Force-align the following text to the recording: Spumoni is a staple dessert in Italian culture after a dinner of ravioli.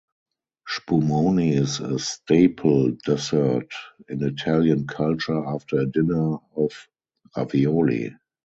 Spumoni 0.67 1.53
is 1.55 1.79
a 1.79 1.99
staple 1.99 2.93
dessert 3.05 3.71
in 4.09 4.23
Italian 4.23 4.87
culture 4.87 5.45
after 5.45 5.77
a 5.81 5.85
dinner 5.85 6.37
of 6.55 6.87
ravioli. 7.37 8.11